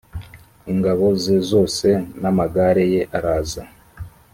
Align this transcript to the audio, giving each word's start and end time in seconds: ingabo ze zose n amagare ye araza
ingabo 0.71 1.05
ze 1.21 1.37
zose 1.49 1.87
n 2.21 2.23
amagare 2.31 2.83
ye 2.93 3.01
araza 3.17 3.63